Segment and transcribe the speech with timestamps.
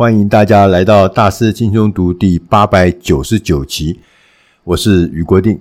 [0.00, 3.98] 欢迎大家来到大师轻松读第八百九十九期，
[4.64, 5.60] 我是余国定。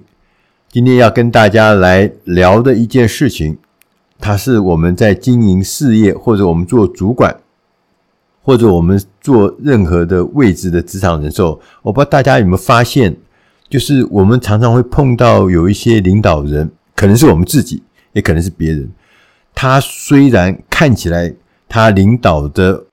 [0.69, 3.57] 今天要跟大家来聊的一件事情，
[4.17, 7.35] 它是我们在经营事业，或者我们做主管，
[8.41, 13.13] 或者我们做任何的位置的职场人时候，我不知道大家有没有发现，
[13.67, 17.83] 就是我们常常会碰到有一些领导人，可能是我们自己，
[18.13, 18.89] 也可能是别人。
[19.53, 21.35] 他虽然看起来
[21.67, 22.85] 他领导的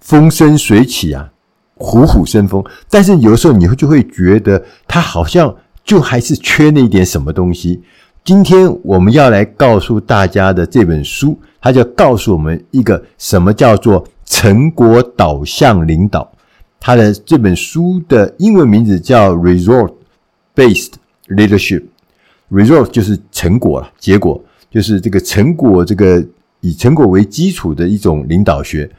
[0.00, 1.30] 风生水起啊，
[1.74, 5.54] 虎虎生风，但是有时候你会就会觉得他好像
[5.84, 7.82] 就还是缺那一点什么东西。
[8.24, 16.30] 今天我们要来告诉大家的这本书，它就告诉我们一个什么叫做成果导向领导。
[16.78, 19.94] 它的这本书的英文名字叫 Result
[20.54, 20.92] Based
[21.28, 21.84] Leadership。
[22.50, 24.42] Result 就是成果了，结果。
[24.70, 26.22] 就是这个成果，这个
[26.60, 28.90] 以成果为基础的一种领导学。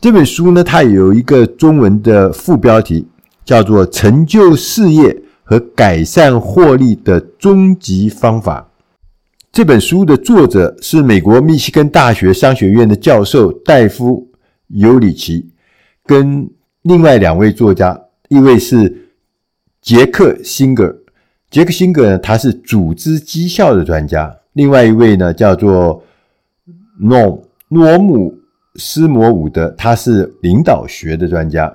[0.00, 3.04] 这本书呢，它有一个中文的副标题，
[3.44, 8.60] 叫做《成就事业和改善获利的终极方法》。
[9.50, 14.28] 这本书的作者是美国密西根大学商学院的教授戴夫·
[14.68, 15.48] 尤里奇，
[16.06, 16.48] 跟
[16.82, 19.08] 另外两位作家，一位是
[19.82, 20.96] 杰克·辛格。
[21.50, 24.32] 杰克·辛格呢，他是组织绩效的专家。
[24.52, 26.04] 另外一位呢，叫做
[27.00, 28.37] 诺诺姆
[28.78, 31.70] 斯摩伍德，他是领导学的专家。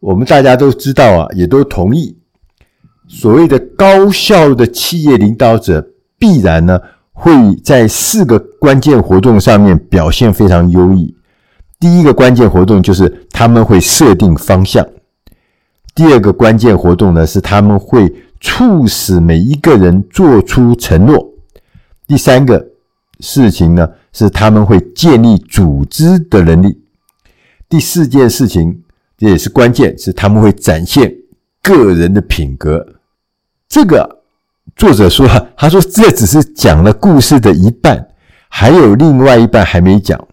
[0.00, 2.16] 我们大家都知道啊，也都同意，
[3.06, 5.86] 所谓的高效的企业领导者，
[6.18, 6.80] 必然呢
[7.12, 11.14] 会在四个关键活动上面表现非常优异。
[11.78, 14.84] 第一个关键活动就是他们会设定方向；
[15.94, 21.30] 第二个关键活动呢是他们会促使每一个人做出承诺。
[22.06, 22.66] 第三个
[23.20, 26.80] 事情呢，是他们会建立组织的能力。
[27.68, 28.82] 第四件事情，
[29.18, 31.14] 这也是关键，是他们会展现
[31.60, 32.86] 个人的品格。
[33.68, 34.22] 这个
[34.76, 38.08] 作者说，他说这只是讲了故事的一半，
[38.48, 40.28] 还有另外一半还没讲，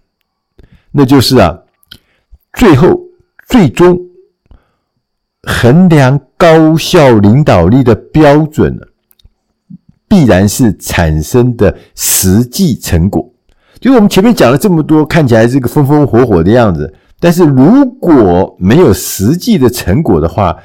[0.92, 1.60] 那就是啊，
[2.54, 3.02] 最后
[3.48, 4.00] 最终
[5.44, 8.84] 衡量高效领导力的标准呢。
[10.08, 13.31] 必然是产生的实际成果。
[13.82, 20.56] 就是我们前面讲了这么多，看起来这个风风火火的样子，但是如果没有实际的成果的话，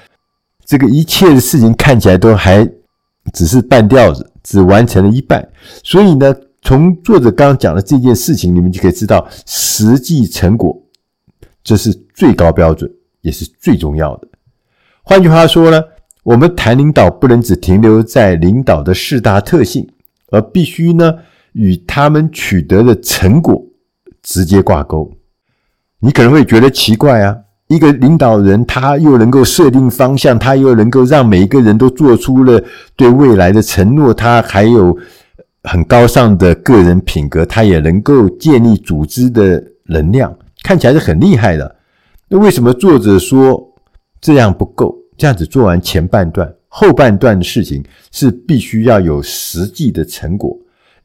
[0.67, 2.69] 这个一切的事情看起来都还
[3.33, 5.49] 只是半吊子，只完成了一半。
[5.83, 10.79] 所以呢，从作者刚刚讲的这件事情，你们就可以知道，实际成果
[11.65, 12.91] 这是最高标准，
[13.23, 14.29] 也是最重要的。
[15.03, 15.83] 换句话说呢，
[16.23, 19.89] 我们谈领导，不能只停留在领导的四大特性，
[20.31, 21.15] 而必须呢
[21.57, 23.65] 与他们取得的成果
[24.23, 25.11] 直接挂钩。
[26.01, 27.35] 你可能会觉得奇怪啊，
[27.69, 32.63] 一个领导人他又能够设定方向，他又能够让每一个人都做出了
[32.95, 34.95] 对未来的承诺，他还有
[35.65, 41.77] 很高尚的个人品格，他也能够建立组织的能量，看起来是很厉害的。
[42.29, 43.75] 那为什么作者说
[44.21, 44.95] 这样不够？
[45.17, 50.55] 这样子做完前半段，后半段的事情是必须要有实际的成果，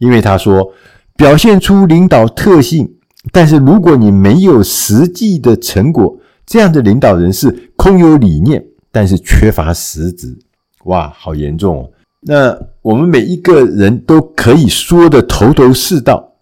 [0.01, 0.73] 因为他说
[1.15, 2.91] 表现出领导特性，
[3.31, 10.39] 但是如果你没有实际的成果，这样的领导人是空有理念，但是缺乏实质。
[10.85, 11.91] 哇，好严重哦！
[12.21, 16.33] 那我们每一个人都可以说得头头是道，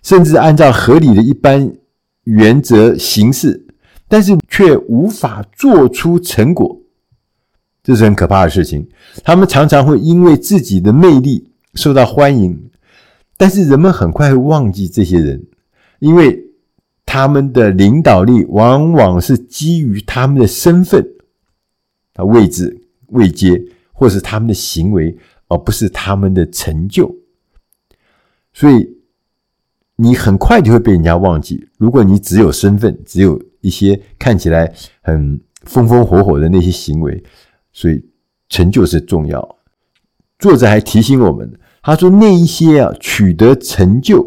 [0.00, 1.72] 甚至按照合理的一般
[2.22, 3.66] 原则行事，
[4.06, 6.78] 但是却无法做出成果。
[7.82, 8.88] 这是很可怕的事情。
[9.24, 12.70] 他们常常会因为自己的魅力受到欢迎，
[13.42, 15.44] 但是人们很快会忘记这些人，
[15.98, 16.40] 因为
[17.04, 21.04] 他们的领导力往往是基于他们的身份、
[22.14, 23.60] 啊位置、位阶，
[23.92, 27.12] 或是他们的行为，而不是他们的成就。
[28.52, 28.88] 所以
[29.96, 31.66] 你很快就会被人家忘记。
[31.78, 37.20] 如果你只有身份，只有一些看起来很风风火火的那些行为。
[37.72, 38.08] 所以
[38.48, 39.56] 成就是重要。
[40.38, 44.26] 作者还提醒我们，他说那一些啊取得成就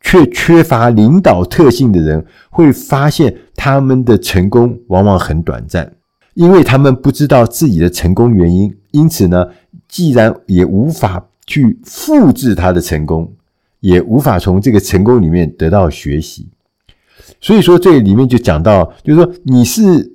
[0.00, 5.92] 却缺乏领导特性的人，会发现他们的成功往往很短暂，
[6.34, 9.48] 因为他们不知道自己的成功原因，因此呢，
[9.88, 13.30] 既然也无法去复制他的成功，
[13.80, 16.48] 也无法从这个成功里面得到学习。
[17.40, 20.12] 所以说这里面就讲到，就是说你是。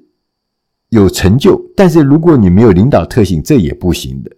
[0.92, 4.32] 有成就，但是如果你没有领导特性，这也不行的。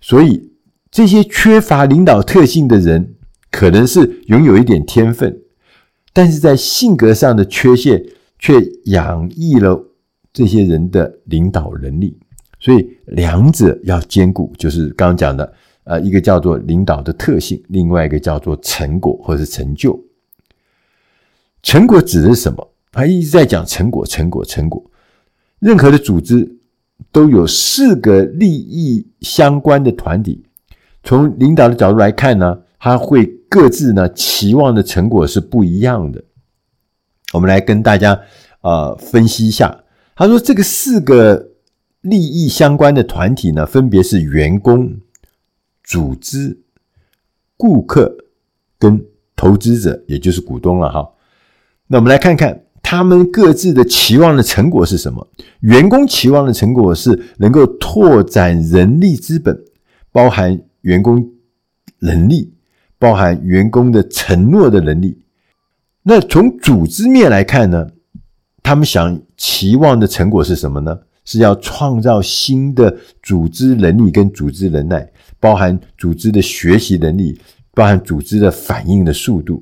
[0.00, 0.50] 所以，
[0.96, 3.16] 这些缺乏领导特性的人，
[3.50, 5.42] 可能是拥有一点天分，
[6.14, 8.02] 但是在性格上的缺陷，
[8.38, 8.54] 却
[8.86, 9.92] 养育了
[10.32, 12.18] 这些人的领导能力。
[12.58, 15.52] 所以两者要兼顾，就是刚刚讲的，
[15.84, 20.02] 呃，一个叫做领导的特性，另外一个叫做成果或者是成就。
[21.62, 22.72] 成果指的是什么？
[22.90, 24.82] 他一直在讲成果，成果，成果。
[25.58, 26.56] 任何的组织
[27.12, 30.42] 都有四个利益相关的团体。
[31.06, 36.22] 从领导的角度来看呢，他会各自呢期望的成果是不一样的。
[37.32, 38.20] 我们来跟大家
[38.60, 39.84] 呃分析一下。
[40.16, 41.50] 他说，这个四个
[42.00, 44.96] 利益相关的团体呢，分别是员工、
[45.84, 46.58] 组织、
[47.56, 48.16] 顾客
[48.78, 49.04] 跟
[49.36, 51.08] 投资者，也就是股东了哈。
[51.86, 55.28] 那我们来看看他们各自的期望的成果是什么？
[55.60, 59.56] 员工期望的成果是能够拓展人力资本，
[60.10, 61.28] 包含员工
[61.98, 62.54] 能力，
[62.96, 65.20] 包含员工的承诺的能力。
[66.04, 67.88] 那从组织面来看呢，
[68.62, 70.96] 他们想期望的成果是什么呢？
[71.24, 75.10] 是要创造新的组织能力跟组织能耐，
[75.40, 77.36] 包含组织的学习能力，
[77.74, 79.60] 包含组织的反应的速度。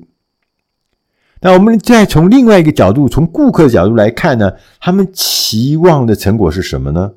[1.41, 7.13] 那我们再从另外一个角度，从顾客角度来看呢，他们期望的成果是什么呢？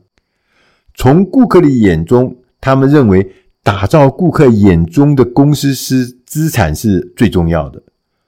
[0.94, 3.31] 从顾客的眼中，他们认为
[3.68, 7.82] 打造顾客眼中的公司是资产是最重要的。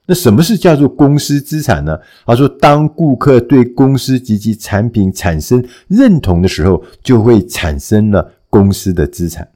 [0.04, 1.98] 那什么是叫做公司资产呢？
[2.26, 9.48] 他说，当顾客对公司及其产品产生认同的时候，就会产生了公司的资产。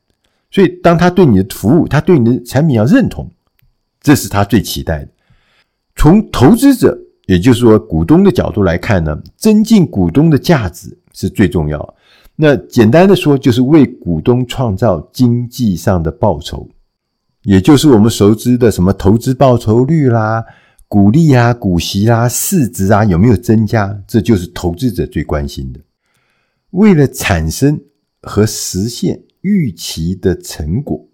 [0.50, 3.30] 所以，当他对你的服务，他对你的产品要认同，
[4.00, 5.08] 这是他最期待的。
[5.96, 11.94] 从投资者，也就是说股东的角度来看呢，增进股东的价值是最重要的。
[12.36, 16.68] 那简单的说，就是为股东创造经济上的报酬。
[17.42, 20.44] 也就是我们熟知的什么投资报酬率啦、
[20.88, 24.02] 股利啊、股息啦、市值啊有没有增加？
[24.06, 25.80] 这就是投资者最关心的。
[26.70, 27.80] 为了产生
[28.22, 31.06] 和实现预期的成果，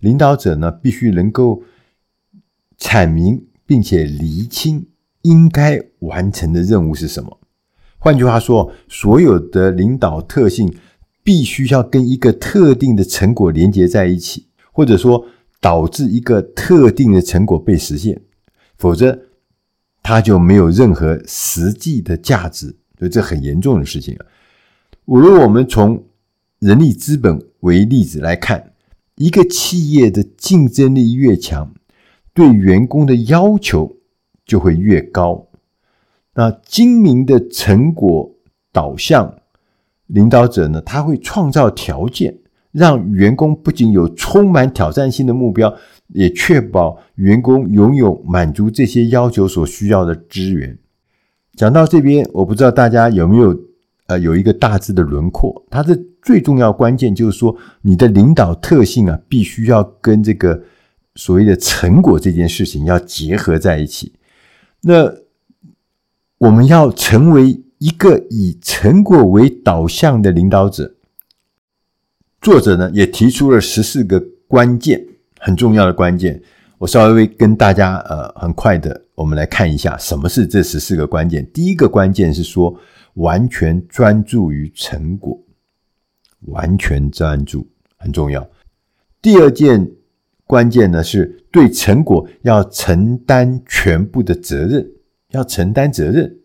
[0.00, 1.62] 领导者呢必须能够
[2.78, 4.86] 阐明并且厘清
[5.22, 7.38] 应该完成的任务是什么。
[7.98, 10.74] 换句话说，所有的领导特性
[11.22, 14.46] 必须要跟一个特定的成果连接在一起。
[14.70, 15.26] 或者说
[15.60, 18.22] 导致一个特定的成果被实现，
[18.76, 19.24] 否则
[20.04, 24.26] 它就没有任何实际的价值，所以这很严重的事情啊。
[25.04, 26.04] 如果我们从
[26.60, 28.72] 人力资本为例子来看，
[29.16, 31.74] 一个企业的竞争力越强，
[32.32, 33.96] 对员工的要求
[34.46, 35.47] 就会越高。
[36.34, 38.30] 那精明的成果
[38.72, 39.34] 导向
[40.06, 42.38] 领导者呢，他会创造条件。
[42.70, 45.74] 让员工不仅有充满挑战性的目标，
[46.08, 50.78] 也确保员工拥有满足这些要求所需要的资源。
[51.56, 53.58] 讲到这边，我不知道大家有没有
[54.06, 55.64] 呃有一个大致的轮廓。
[55.70, 60.62] 它的最重要关键就是说，你的领导特性啊，必须要跟这个
[61.14, 64.12] 所谓的成果这件事情要结合在一起。
[64.82, 65.10] 那
[66.38, 70.94] 我们要成为一个以成果为导向的领导者。
[72.40, 75.04] 作者呢也提出了十四个关键，
[75.40, 76.40] 很重要的关键。
[76.78, 81.44] 我稍微跟大家呃很快的，我们来看一下什么是这十四个关键。
[81.52, 82.78] 第一个关键是说，
[83.14, 85.36] 完全专注于成果，
[86.42, 87.66] 完全专注
[87.96, 88.48] 很重要。
[89.20, 89.90] 第二件
[90.46, 94.88] 关键呢是对成果要承担全部的责任，
[95.30, 96.38] 要承担责任。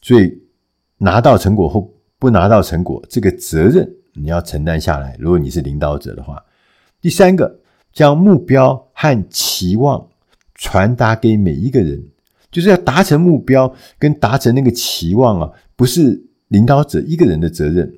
[0.00, 0.42] 所以
[0.98, 1.88] 拿到成果或
[2.18, 3.88] 不拿到成果，这个责任。
[4.14, 5.16] 你要承担下来。
[5.18, 6.44] 如果你是领导者的话，
[7.00, 7.60] 第三个，
[7.94, 10.06] 将目标和期望
[10.54, 12.02] 传达给每一个人，
[12.50, 17.90] 就是要达成目标跟达成那个期望啊，不是领导者一个人的责任。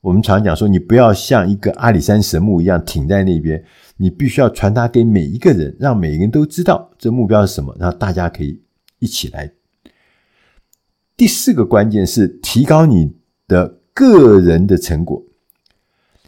[0.00, 3.62] 我们常讲说，你不要像一个阿里山神木一样挺在那边，
[3.98, 8.60] 你必须要传达给每一个人，让每个人都知道这目标是什么，然后大家可以
[9.02, 9.52] 一起来。
[11.16, 13.12] 第四个关键是提高你
[13.46, 15.22] 的个人的成果。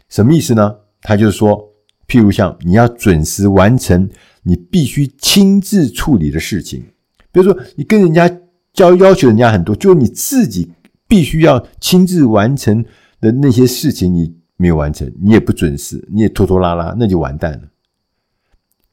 [0.09, 0.75] 什么意思呢？
[1.01, 1.73] 他就是说，
[2.07, 4.09] 譬如像你要准时完成
[4.43, 6.83] 你必须亲自处理的事情，
[7.31, 8.29] 比如说你跟人家
[8.73, 10.71] 交要求人家很多，就你自己
[11.07, 12.83] 必须要亲自完成
[13.21, 17.69] 的那些事情，你没有完成，你也不准时，你也拖拖拉拉，那就完蛋了。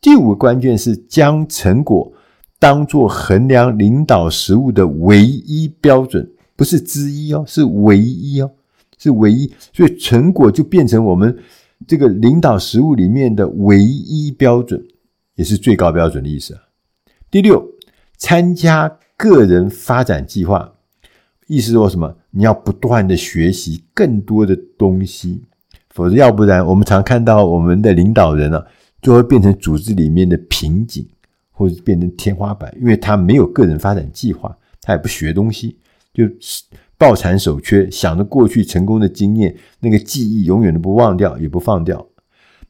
[0.00, 2.12] 第五个关键是将成果
[2.62, 8.48] 当做衡量领导实务的唯一标准，不是之一哦，是唯一哦。
[8.98, 11.36] 是唯一，所以成果就变成我们
[11.88, 14.80] 这个领导实务里面的唯一标准，
[15.34, 16.56] 也是最高标准的意思。
[17.28, 17.66] 第六，
[18.16, 20.72] 参加个人发展计划，
[21.48, 22.14] 意思说什么？
[22.30, 25.42] 你要不断的学习更多的东西，
[25.90, 28.64] 否则要不然，我们常看到我们的领导人啊，
[29.00, 31.04] 就会变成组织里面的瓶颈，
[31.52, 35.76] 或者变成天花板，因为他没有个人发展计划，他也不学东西，
[36.12, 36.24] 就
[36.98, 42.04] 抱残守缺，想着过去成功的经验，那个记忆永远都不忘掉，也不放掉。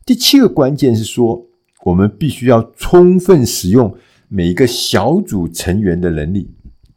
[0.05, 1.47] 第七个关键是说，
[1.85, 3.95] 我们必须要充分使用
[4.29, 6.51] 每一个小组成员的能力，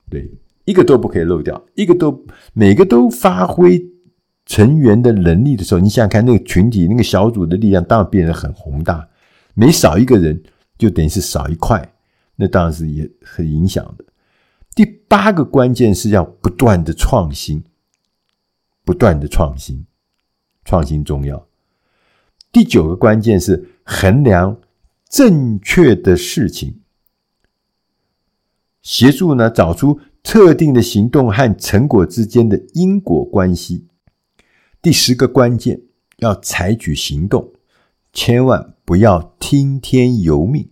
[0.10, 0.30] 对，
[0.66, 3.84] 一个都不可以漏掉，一个都每个都发挥
[4.46, 9.08] 成员的能力的时候，你想想看，那个群体、那个小组的力量当然变得很宏大。
[9.54, 10.42] 每少一个人，
[10.78, 11.94] 就等于是少一块，
[12.36, 14.06] 那当然是也很影响的。
[14.74, 17.64] 第八个关键是要不断的创新，
[18.84, 19.86] 不断的创新，
[20.66, 21.48] 创新重要。
[22.52, 24.60] 第九个关键是衡量
[25.10, 26.82] 正确的事情，
[28.82, 33.88] 协助呢找出特定的行动和成果之间的因果关系。
[34.82, 35.82] 第十个关键
[36.18, 37.54] 要采取行动，
[38.16, 40.70] 千万不要听天由命，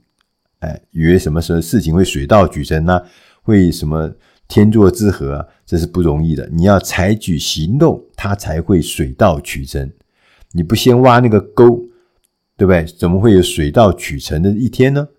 [0.59, 3.01] 哎，以为什么时候事情会水到渠成呢？
[3.43, 4.15] 会什么
[4.47, 5.45] 天作之合啊？
[5.65, 6.49] 这是不容易的。
[6.53, 9.91] 你要采取行动，它才会水到渠成。
[10.53, 11.81] 你不先挖那个沟，
[12.55, 12.85] 对不对？
[12.97, 15.09] 怎么会有水到渠成的一天呢？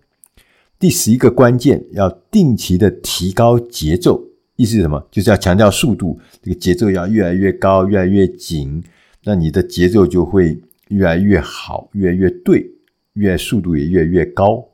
[0.79, 4.19] 第十一个关键，要定期的提高节奏，
[4.55, 5.07] 意思是什么？
[5.11, 8.83] 就是要强调速度，这个节奏要越来越高，越来越紧，
[9.25, 12.71] 那你的节奏就会越来越好，越来越对，
[13.13, 14.67] 越速度也越来越高。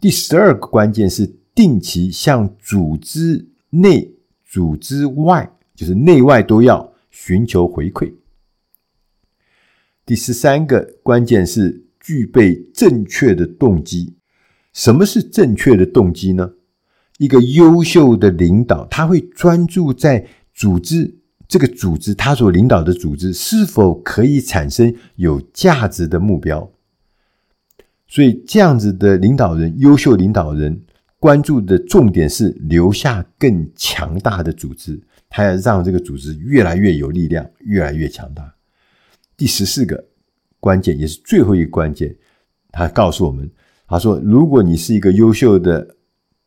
[0.00, 4.14] 第十二个关键是定期向组织内、
[4.44, 8.12] 组织外，就是内外都要寻求回馈。
[10.04, 14.14] 第十三个关键是具备正确的动机。
[14.72, 16.52] 什么是正确的动机呢？
[17.18, 21.14] 一个优秀的领导，他会专注在组织
[21.54, 26.68] 这个组织，他所领导的组织是否可以产生有价值的目标。
[28.08, 30.82] 所以，这样子的领导人，优秀领导人
[31.20, 38.52] 关注的重点是留下更强大的组织，他要让这个组织越来越有力量，越来越强大。
[39.36, 40.04] 第十四个
[40.58, 42.12] 关键，也是最后一个关键，
[42.72, 43.48] 他告诉我们：
[43.86, 45.86] 他说，如果你是一个优秀的、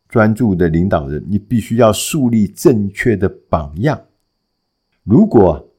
[0.09, 3.97] 专注的领导人，你必须要树立正确的榜样。
[5.07, 5.69] 如果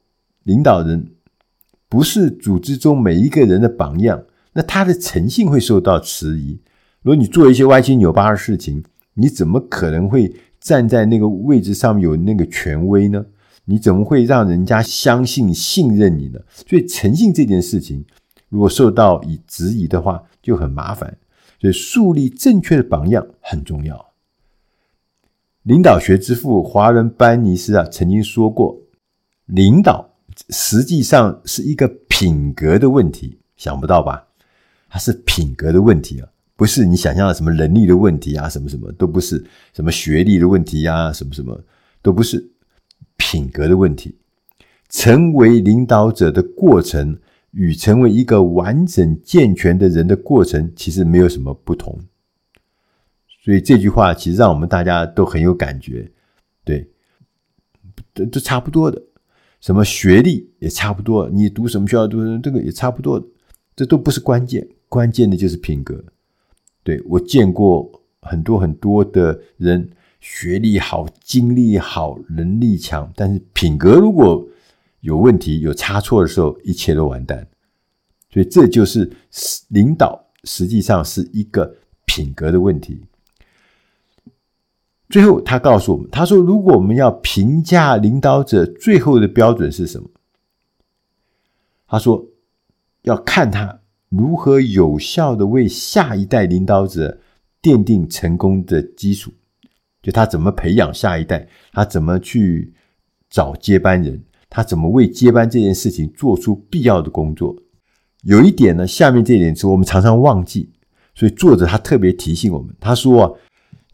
[0.45, 1.13] 领导人
[1.87, 6.59] 不是组织中每一个人的榜样，那他的诚信会受到迟疑。
[7.03, 8.83] 如果你做一些歪七扭八的事情，
[9.13, 13.23] 你怎么可能会站在那个位置上面有那个权威呢？
[13.67, 16.41] 你怎么会让人家相信、信任你呢？
[16.67, 18.03] 所以诚信这件事情，
[18.49, 21.19] 如果受到以质疑的话，就很麻烦。
[21.61, 24.07] 所以树立正确的榜样很重要。
[25.65, 28.79] 领导学之父华伦班尼斯啊，曾经说过，
[29.49, 30.09] 领导
[30.49, 34.27] 实际上是一个品格的问题，想不到吧？
[34.89, 41.61] 它是品格的问题啊，不是你想象的什么能力的问题啊，什么什么都不是，什么学历的问题呀，什么什么
[42.01, 42.53] 都不是。
[43.21, 44.17] 品格的问题，
[44.89, 47.19] 成为领导者的过程
[47.51, 51.99] 与成为一个完整健全的人的过程，其实没有什么不同。
[53.43, 56.09] 所以这句话其实让我们大家都很有感觉，
[56.63, 56.89] 对，
[58.15, 59.03] 都都差不多的。
[59.61, 63.23] 什么学历也差不多，你读什么学校读什么这个也差不多，
[63.75, 66.05] 这都不是关键，关键的就是品格。
[66.83, 67.91] 对，我见过
[68.23, 69.91] 很多很多的人。
[70.21, 74.45] 学历好，经历好，能力强，但是品格如果
[74.99, 77.47] 有问题、有差错的时候，一切都完蛋。
[78.29, 79.09] 所以这就是
[79.69, 81.73] 领导，实际上是一个
[82.05, 83.01] 品格的问题。
[85.09, 90.09] 最后，他告诉我们：“他说，如果我们要评价领导者，最后的标准是什么？
[91.87, 92.27] 他说，
[93.03, 97.19] 要看他如何有效地为下一代领导者
[97.63, 99.33] 奠定成功的基础。”
[100.03, 102.73] 就他怎么培养下一代，他怎么去
[103.29, 107.57] 找接班人，他怎么为接班这件事情做出必要的工作。
[108.23, 110.71] 有一点呢，下面这一点是我们常常忘记，
[111.15, 113.33] 所以作者他特别提醒我们，他说啊，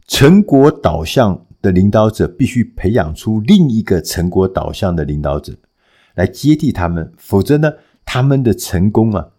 [0.06, 5.54] 成果导向的领导者必须培养出另一个成果导向的领导者
[6.14, 7.72] 来接替他们，否则呢，
[8.04, 9.30] 他们的成功啊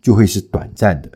[0.00, 1.10] 就会是短暂的，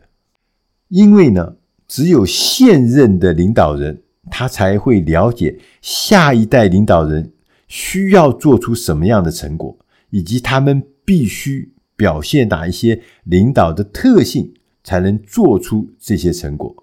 [0.89, 1.55] 因为呢，
[1.87, 4.03] 只有现任的领导人。
[4.29, 7.33] 他才会了解下一代领导人
[7.67, 9.75] 需要做出什么样的成果，
[10.11, 14.53] 以及他们必须表现哪一些领导的特性，
[14.83, 16.73] 才能做出这些成果。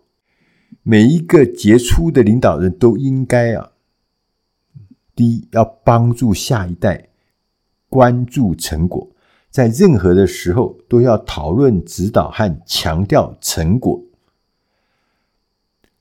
[0.90, 3.72] 每一个杰出的领导人都应该啊，
[5.14, 7.10] 第一，要帮助下一代
[7.90, 9.06] 关注成果，
[9.50, 14.02] 在任何的时候都要讨论、指导和强调成果。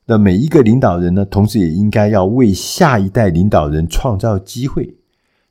[0.06, 4.96] 那每一个领导人呢，同时也应该要为下一代领导人创造机会，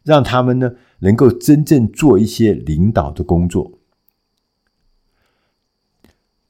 [0.03, 3.76] 让他们呢能够真正做一些领导的工作。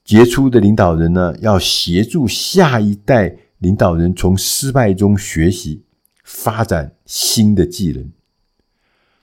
[0.07, 5.83] 杰出的领导人呢，要协助下一代领导人从失败中学习，
[6.23, 8.09] 发展新的技能。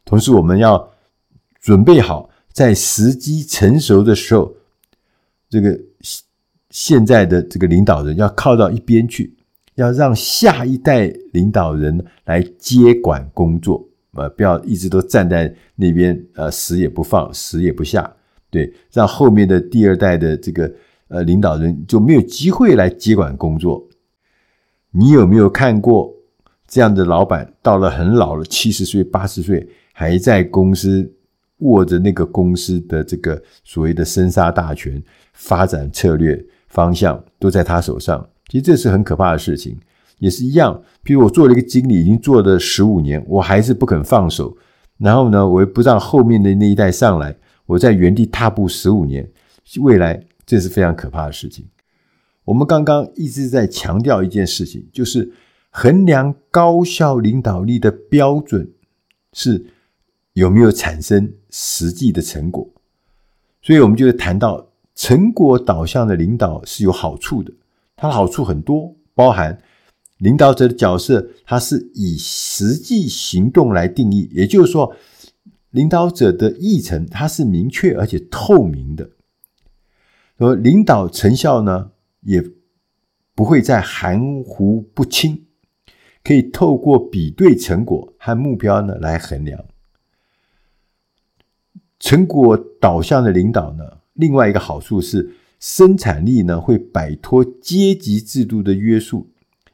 [0.05, 0.93] 同时，我们要
[1.59, 4.55] 准备好，在时机成熟的时候，
[5.49, 5.81] 这个
[6.69, 9.35] 现在的这个领导人要靠到一边去，
[9.76, 18.14] 要让下一代领导人来接管工作，呃，不要一直都站在那边，呃，死也不放，死也不下。
[18.54, 20.73] 对，让后面的第二代的这个
[21.08, 23.84] 呃领导人就没有机会来接管工作。
[24.92, 26.14] 你有没有看过
[26.68, 31.12] 这样的老板，到了很老了，七十岁、八十岁，还在公司
[31.58, 38.25] 握着那个公司的这个所谓的生杀大权，发展策略方向都在他手上。
[38.46, 39.76] 其实这是很可怕的事情，
[40.20, 40.80] 也是一样。
[41.02, 44.56] 比如我做了一个经理，已经做了十五年，我还是不肯放手，
[44.99, 47.34] 然后呢，我又不让后面的那一代上来。
[47.66, 49.26] 我在原地踏步十五年，
[49.80, 51.66] 未来这是非常可怕的事情。
[52.44, 55.33] 我们刚刚一直在强调一件事情，就是
[55.71, 58.71] 衡量高效领导力的标准
[59.33, 59.64] 是
[60.35, 62.68] 有没有产生实际的成果。
[63.62, 67.50] 所以，我们就会谈到成果导向的领导是有好处的，
[67.97, 69.59] 它的好处很多，包含
[70.18, 74.94] 领导者的角色，它是以实际行动来定义，也就是说。
[75.75, 79.11] 领导者的议程，它是明确而且透明的。
[80.37, 81.90] 而领导成效呢，
[82.21, 82.40] 也
[83.35, 85.47] 不会再含糊不清，
[86.23, 89.64] 可以透过比对成果和目标呢来衡量。
[91.99, 99.28] 成果导向的领导呢，另外一个好处是生产力呢会摆脱阶级制度的约束，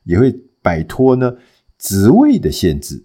[0.04, 0.32] 也会
[0.62, 1.36] 摆脱呢
[1.76, 3.04] 职位的限制。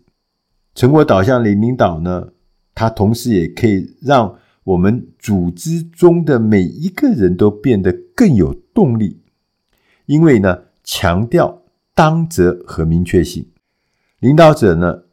[0.73, 2.29] 成果导向的领导呢，
[2.75, 9.21] 它同时也可以让我们组织中的每一个人都变得更有动力，
[10.05, 13.47] 因为呢，强调当责和明确性。
[14.19, 15.03] 领导者呢，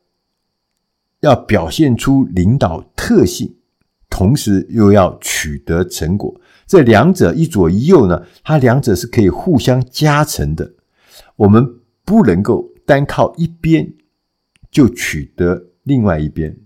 [1.21, 3.55] 要表现出领导特性，
[4.11, 6.41] 同时又要取得成果。
[6.67, 10.75] 这两者一左一右呢，它两者是可以互相加成的。
[11.37, 11.65] 我们
[12.05, 13.93] 不能够单靠一边
[14.71, 16.57] 就取得另外一边。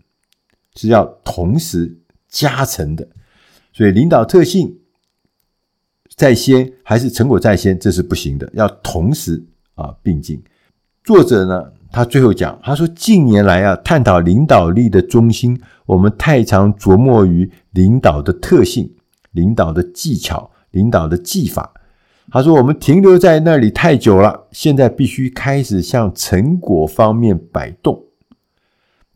[0.76, 3.08] 是要同时加成的，
[3.72, 4.78] 所以领导特性
[6.14, 9.42] 在先还是成果在先，这是不行的，要同时
[9.74, 10.42] 啊并进。
[11.02, 18.92] 作者呢，他最后讲，他说近年来啊，探讨领导力的中心，我们太常琢磨于领导的特性、
[19.32, 21.72] 领导的技巧、领导的技法。
[22.30, 28.05] 他说我们停留在那里太久了，现在必须开始向成果方面摆动。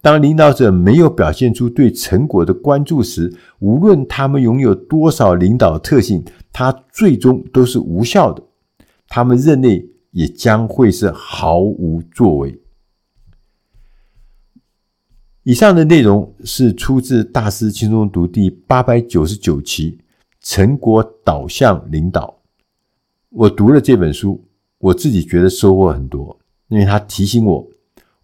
[0.02, 8.42] 当领导者没有表现出对成果的关注时，无论他们拥有多少领导特性，他最终都是无效的。
[9.08, 12.58] 他们任内也将会是毫无作为。
[15.42, 19.92] 以上的内容是出自《大师轻松读》第八百九十九期
[20.40, 22.26] 《成果导向领导》。
[23.30, 24.44] 我读了这本书，
[24.78, 27.68] 我自己觉得收获很多，因为他提醒我。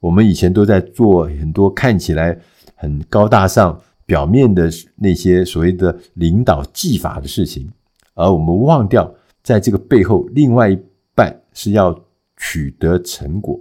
[0.01, 2.39] 我们以前都在做很多看起来
[2.75, 7.69] 很高大上、表面的那些所谓的领导技法的事情，
[8.15, 10.79] 而我们忘掉在这个背后，另外一
[11.15, 11.99] 半是要
[12.37, 13.59] 取得成果，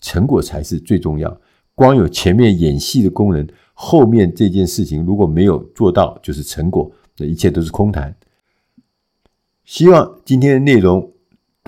[0.00, 1.40] 成果才是最重要。
[1.74, 8.14] 光有前面演戏的功能，后面这件事情如果没有做到，就是成果，那一切都是空谈。
[9.64, 11.12] 希望今天的内容。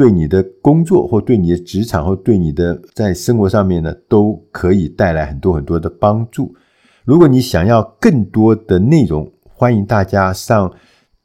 [0.01, 6.55] 对你的工作，或对你的职场，或对你的在生活上面呢，都可以带来很多很多的帮助。
[7.05, 10.73] 如果你想要更多的内容，欢迎大家上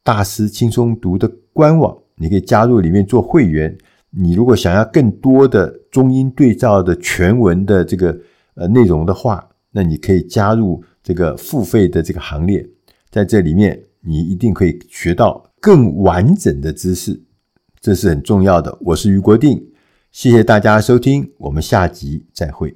[0.04, 3.74] 大师轻松读的官网，你可以加入里面做会员。
[4.10, 8.20] 你如果想要更多的中英对照的全文的这个
[8.56, 12.68] 呃内容的话，那你可以加入这个付费的这个行列。
[13.10, 17.18] 在这里面，你一定可以学到更完整的知识。
[17.86, 18.76] 这是很重要的。
[18.82, 19.64] 我是余国定，
[20.12, 22.76] 谢谢大家收听，我们下集再会。